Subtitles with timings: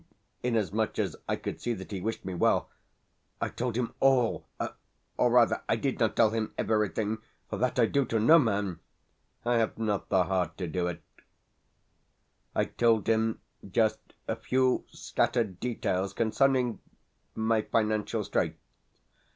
[0.43, 2.71] and inasmuch as I could see that he wished me well,
[3.39, 4.47] I told him all
[5.15, 8.79] or, rather, I did not tell him EVERYTHING, for that I do to no man
[9.45, 11.03] (I have not the heart to do it);
[12.55, 16.79] I told him just a few scattered details concerning
[17.35, 18.57] my financial straits.